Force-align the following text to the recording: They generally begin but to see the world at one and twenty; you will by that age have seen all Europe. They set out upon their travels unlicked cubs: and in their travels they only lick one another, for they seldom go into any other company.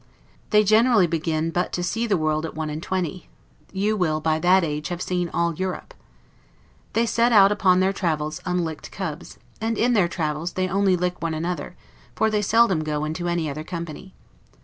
They 0.49 0.63
generally 0.63 1.05
begin 1.05 1.51
but 1.51 1.71
to 1.73 1.83
see 1.83 2.07
the 2.07 2.17
world 2.17 2.43
at 2.43 2.55
one 2.55 2.71
and 2.71 2.81
twenty; 2.81 3.29
you 3.71 3.95
will 3.95 4.19
by 4.19 4.39
that 4.39 4.63
age 4.63 4.87
have 4.87 4.99
seen 4.99 5.29
all 5.29 5.53
Europe. 5.53 5.93
They 6.93 7.05
set 7.05 7.31
out 7.31 7.51
upon 7.51 7.81
their 7.81 7.93
travels 7.93 8.41
unlicked 8.43 8.89
cubs: 8.91 9.37
and 9.61 9.77
in 9.77 9.93
their 9.93 10.07
travels 10.07 10.53
they 10.53 10.67
only 10.67 10.95
lick 10.95 11.21
one 11.21 11.35
another, 11.35 11.75
for 12.15 12.31
they 12.31 12.41
seldom 12.41 12.83
go 12.83 13.05
into 13.05 13.27
any 13.27 13.47
other 13.47 13.63
company. 13.63 14.15